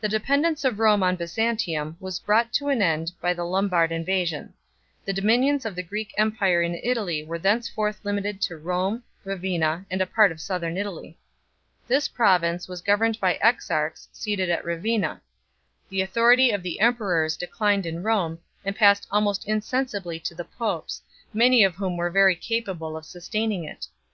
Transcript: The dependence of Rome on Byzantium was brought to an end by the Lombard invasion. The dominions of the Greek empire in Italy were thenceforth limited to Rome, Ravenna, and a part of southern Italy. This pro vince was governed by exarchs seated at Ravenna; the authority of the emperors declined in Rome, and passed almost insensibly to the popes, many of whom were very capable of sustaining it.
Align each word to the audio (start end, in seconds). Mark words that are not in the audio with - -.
The 0.00 0.08
dependence 0.08 0.64
of 0.64 0.78
Rome 0.78 1.02
on 1.02 1.14
Byzantium 1.14 1.98
was 2.00 2.18
brought 2.18 2.54
to 2.54 2.68
an 2.70 2.80
end 2.80 3.12
by 3.20 3.34
the 3.34 3.44
Lombard 3.44 3.92
invasion. 3.92 4.54
The 5.04 5.12
dominions 5.12 5.66
of 5.66 5.74
the 5.74 5.82
Greek 5.82 6.14
empire 6.16 6.62
in 6.62 6.80
Italy 6.82 7.22
were 7.22 7.38
thenceforth 7.38 8.00
limited 8.02 8.40
to 8.40 8.56
Rome, 8.56 9.02
Ravenna, 9.26 9.84
and 9.90 10.00
a 10.00 10.06
part 10.06 10.32
of 10.32 10.40
southern 10.40 10.78
Italy. 10.78 11.18
This 11.86 12.08
pro 12.08 12.38
vince 12.38 12.66
was 12.66 12.80
governed 12.80 13.20
by 13.20 13.38
exarchs 13.44 14.08
seated 14.10 14.48
at 14.48 14.64
Ravenna; 14.64 15.20
the 15.90 16.00
authority 16.00 16.50
of 16.50 16.62
the 16.62 16.80
emperors 16.80 17.36
declined 17.36 17.84
in 17.84 18.02
Rome, 18.02 18.38
and 18.64 18.74
passed 18.74 19.06
almost 19.10 19.46
insensibly 19.46 20.18
to 20.20 20.34
the 20.34 20.44
popes, 20.46 21.02
many 21.34 21.62
of 21.62 21.74
whom 21.74 21.98
were 21.98 22.08
very 22.08 22.36
capable 22.36 22.96
of 22.96 23.04
sustaining 23.04 23.64
it. 23.64 23.86